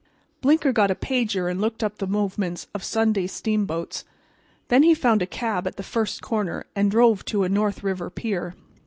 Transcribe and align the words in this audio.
Blinker 0.41 0.71
got 0.73 0.89
a 0.89 0.95
paper 0.95 1.47
and 1.47 1.61
looked 1.61 1.83
up 1.83 1.99
the 1.99 2.07
movements 2.07 2.65
of 2.73 2.83
Sunday 2.83 3.27
steamboats. 3.27 4.03
Then 4.67 4.81
he 4.81 4.95
found 4.95 5.21
a 5.21 5.27
cab 5.27 5.67
at 5.67 5.75
the 5.77 5.83
first 5.83 6.23
corner 6.23 6.65
and 6.75 6.89
drove 6.89 7.23
to 7.25 7.43
a 7.43 7.49
North 7.49 7.83
River 7.83 8.09
pier. 8.09 8.55